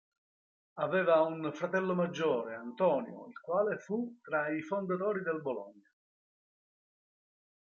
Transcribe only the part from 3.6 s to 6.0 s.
fu tra i fondatori del Bologna.